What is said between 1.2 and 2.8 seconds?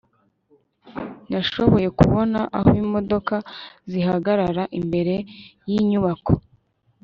nashoboye kubona aho